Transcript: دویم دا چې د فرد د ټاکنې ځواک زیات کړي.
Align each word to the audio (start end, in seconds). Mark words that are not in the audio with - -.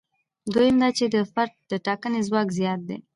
دویم 0.53 0.75
دا 0.81 0.89
چې 0.97 1.05
د 1.15 1.17
فرد 1.33 1.53
د 1.71 1.73
ټاکنې 1.85 2.19
ځواک 2.27 2.47
زیات 2.59 2.79
کړي. 2.85 2.97